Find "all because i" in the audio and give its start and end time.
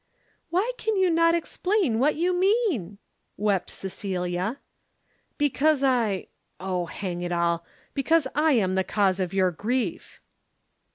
7.31-8.53